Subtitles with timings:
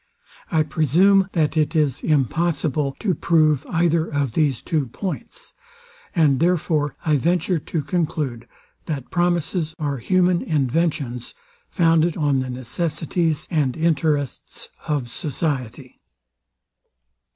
[0.51, 5.53] I presume, that it is impossible to prove either of these two points;
[6.15, 8.47] and therefore I venture to conclude
[8.87, 11.35] that promises are human inventions,
[11.69, 16.01] founded on the necessities and interests of society.